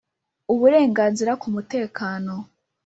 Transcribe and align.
Uburenganzira 0.53 1.31
ku 1.41 1.47
mutekano 1.53 2.35